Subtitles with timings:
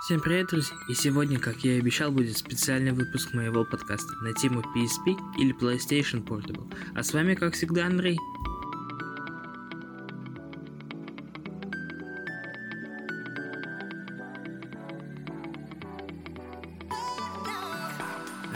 [0.00, 0.76] Всем привет, друзья!
[0.88, 5.52] И сегодня, как я и обещал, будет специальный выпуск моего подкаста на тему PSP или
[5.52, 6.72] PlayStation Portable.
[6.94, 8.16] А с вами, как всегда, Андрей.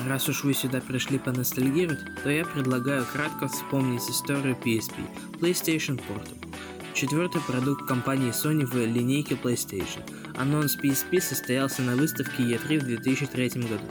[0.06, 4.94] Раз уж вы сюда пришли поностальгировать, то я предлагаю кратко вспомнить историю PSP–
[5.40, 6.51] PlayStation Portable.
[6.94, 10.02] Четвертый продукт компании Sony в линейке PlayStation.
[10.36, 13.84] Анонс PSP состоялся на выставке E3 в 2003 году.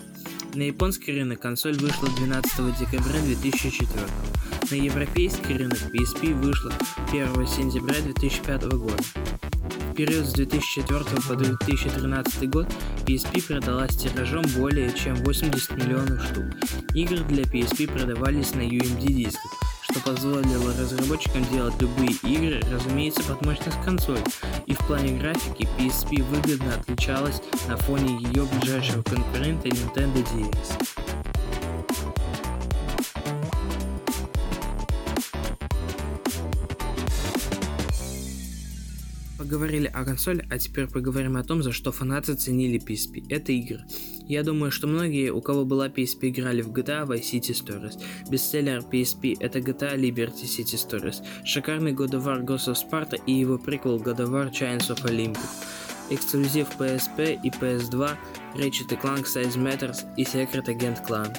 [0.53, 3.89] На японский рынок консоль вышла 12 декабря 2004.
[4.69, 6.71] На европейский рынок PSP вышла
[7.09, 9.03] 1 сентября 2005 года.
[9.89, 12.67] В период с 2004 по 2013 год
[13.05, 16.45] PSP продалась тиражом более чем 80 миллионов штук.
[16.93, 23.45] Игры для PSP продавались на UMD дисках, что позволило разработчикам делать любые игры, разумеется, под
[23.45, 24.23] мощность консоли.
[24.65, 30.87] И в плане графики PSP выгодно отличалась на фоне ее ближайшего конкурента Nintendo DS.
[39.37, 43.25] Поговорили о консоли, а теперь поговорим о том, за что фанаты ценили PSP.
[43.29, 43.83] Это игры.
[44.27, 48.01] Я думаю, что многие, у кого была PSP, играли в GTA Vice City Stories.
[48.29, 53.33] Бестселлер PSP это GTA Liberty City Stories, шикарный God of War Ghost of Sparta и
[53.33, 55.65] его приквел God of War Giants of Olympus.
[56.09, 58.17] Эксклюзив PSP и PS2
[58.55, 61.33] Ratchet Clank Size Matters и Secret Agent Clan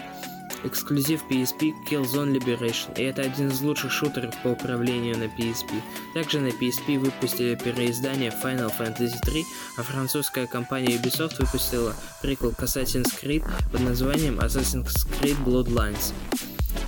[0.64, 5.70] эксклюзив PSP Killzone Liberation, и это один из лучших шутеров по управлению на PSP.
[6.14, 9.44] Также на PSP выпустили переиздание Final Fantasy 3,
[9.78, 16.12] а французская компания Ubisoft выпустила приквел Assassin's Creed под названием Assassin's Creed Bloodlines.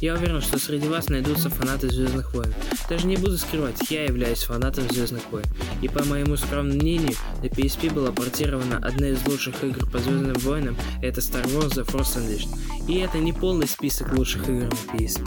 [0.04, 2.52] Я уверен, что среди вас найдутся фанаты Звездных войн.
[2.90, 5.46] Даже не буду скрывать, я являюсь фанатом Звездных войн.
[5.80, 10.36] И по моему скромному мнению, на PSP была портирована одна из лучших игр по Звездным
[10.40, 12.50] войнам, это Star Wars The Force Unleashed.
[12.86, 15.26] И это не полный список лучших игр на PSP.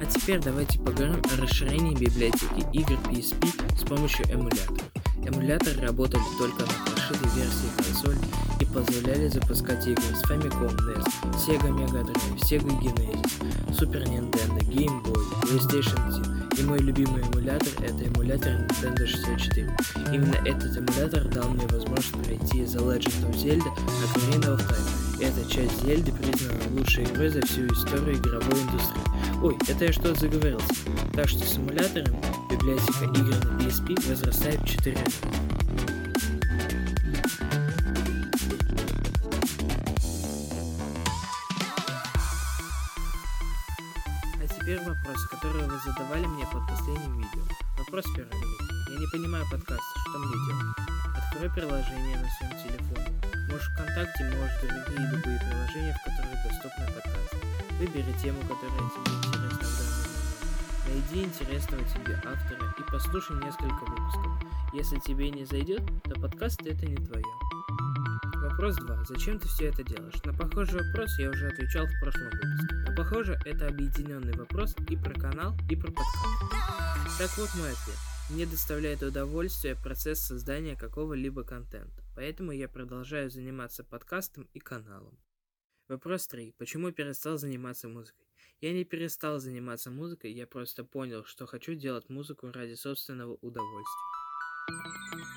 [0.00, 5.03] А теперь давайте поговорим о расширении библиотеки игр PSP с помощью эмулятора.
[5.26, 8.18] Эмуляторы работали только на прошитой версии консоли
[8.60, 11.04] и позволяли запускать игры с Famicom NES,
[11.34, 16.58] Sega Mega Drive, Sega Genesis, Super Nintendo, Game Boy, PlayStation 1.
[16.58, 19.74] И мой любимый эмулятор это эмулятор Nintendo 64.
[20.14, 23.68] Именно этот эмулятор дал мне возможность пройти The Legend of Zelda
[24.04, 25.20] Ocarina of Time.
[25.20, 29.42] Эта часть Зельды признана лучшей игрой за всю историю игровой индустрии.
[29.42, 30.72] Ой, это я что-то заговорился.
[31.14, 32.16] Так что с эмуляторами
[32.48, 35.16] библиотека игр на PSP возрастает в 4 раза.
[44.38, 47.42] А теперь вопрос, который вы задавали мне под последним видео.
[47.78, 48.63] Вопрос первый.
[48.94, 50.76] Я не понимаю подкаста, что мне делать?
[51.16, 53.10] Открой приложение на своем телефоне.
[53.50, 57.36] Можешь ВКонтакте, можешь другие любые приложения, в которых доступны подкасты.
[57.80, 60.48] Выбери тему, которая тебе интересна в данный момент.
[60.86, 64.32] Найди интересного тебе автора и послушай несколько выпусков.
[64.72, 67.24] Если тебе не зайдет, то подкаст это не твое.
[68.48, 69.06] Вопрос 2.
[69.08, 70.22] Зачем ты все это делаешь?
[70.22, 72.76] На похожий вопрос я уже отвечал в прошлом выпуске.
[72.86, 77.18] Но похоже, это объединенный вопрос и про канал, и про подкаст.
[77.18, 78.13] Так вот мой ответ.
[78.30, 85.18] Мне доставляет удовольствие процесс создания какого-либо контента, поэтому я продолжаю заниматься подкастом и каналом.
[85.88, 86.54] Вопрос 3.
[86.56, 88.26] Почему перестал заниматься музыкой?
[88.62, 95.33] Я не перестал заниматься музыкой, я просто понял, что хочу делать музыку ради собственного удовольствия.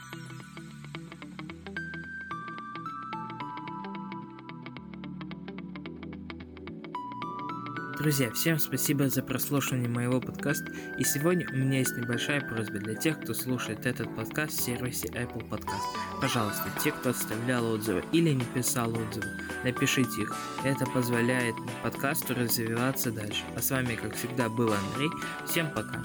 [8.08, 10.72] Друзья, всем спасибо за прослушивание моего подкаста.
[10.98, 15.10] И сегодня у меня есть небольшая просьба для тех, кто слушает этот подкаст в сервисе
[15.10, 15.84] Apple Podcast.
[16.22, 19.28] Пожалуйста, те, кто оставлял отзывы или не писал отзывы,
[19.66, 20.34] напишите их.
[20.64, 23.44] Это позволяет подкасту развиваться дальше.
[23.58, 25.10] А с вами, как всегда, был Андрей.
[25.46, 26.02] Всем пока.